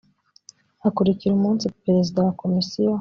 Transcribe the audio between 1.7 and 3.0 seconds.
perezida wa komisiyo